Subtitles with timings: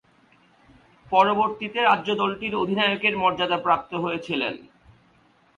[1.11, 4.53] পরবর্তীতে রাজ্য দলটির অধিনায়কের মর্যাদাপ্রাপ্ত হয়েছিলেন।